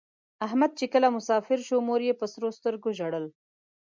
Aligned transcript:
احمد 0.45 0.71
چې 0.79 0.85
کله 0.93 1.07
مسافر 1.17 1.59
شو 1.67 1.77
مور 1.87 2.01
یې 2.07 2.13
په 2.19 2.25
سرو 2.33 2.49
سترگو 2.57 2.89
ژړل. 2.97 3.25